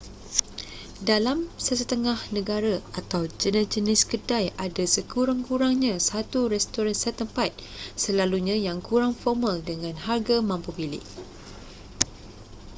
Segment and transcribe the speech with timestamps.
[1.09, 7.51] dalam sesetengah negara atau jenis-jenis kedai ada sekurang-kurangnya satu restoran setempat
[8.03, 11.03] selalunya yang kurang formal dengan harga mampu milik